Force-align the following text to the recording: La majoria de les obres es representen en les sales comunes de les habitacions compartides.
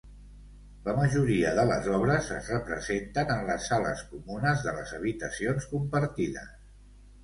La 0.87 0.95
majoria 0.99 1.51
de 1.59 1.65
les 1.73 1.91
obres 1.99 2.31
es 2.39 2.49
representen 2.55 3.35
en 3.37 3.45
les 3.53 3.71
sales 3.75 4.05
comunes 4.17 4.69
de 4.69 4.77
les 4.83 4.99
habitacions 5.03 5.73
compartides. 5.79 6.55